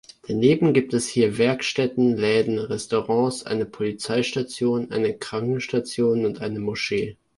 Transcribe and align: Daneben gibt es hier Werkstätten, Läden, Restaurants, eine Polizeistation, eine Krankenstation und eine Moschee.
Daneben 0.27 0.73
gibt 0.73 0.95
es 0.95 1.07
hier 1.07 1.37
Werkstätten, 1.37 2.17
Läden, 2.17 2.57
Restaurants, 2.57 3.43
eine 3.45 3.67
Polizeistation, 3.67 4.89
eine 4.91 5.13
Krankenstation 5.15 6.25
und 6.25 6.41
eine 6.41 6.59
Moschee. 6.59 7.17